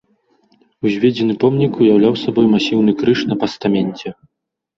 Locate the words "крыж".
3.03-3.19